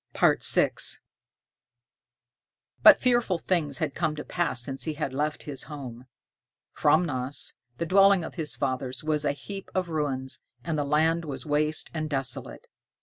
VI 0.19 0.71
But 2.81 2.99
fearful 2.99 3.37
things 3.37 3.77
had 3.77 3.93
come 3.93 4.15
to 4.15 4.23
pass 4.23 4.59
since 4.59 4.85
he 4.85 4.95
had 4.95 5.13
left 5.13 5.43
his 5.43 5.65
home! 5.65 6.07
Framnäas, 6.75 7.53
the 7.77 7.85
dwelling 7.85 8.23
of 8.23 8.33
his 8.33 8.55
fathers, 8.55 9.03
was 9.03 9.25
a 9.25 9.33
heap 9.33 9.69
of 9.75 9.89
ruins, 9.89 10.39
and 10.63 10.75
the 10.75 10.83
land 10.83 11.23
was 11.23 11.45
waste 11.45 11.91
and 11.93 12.09
desolate. 12.09 12.65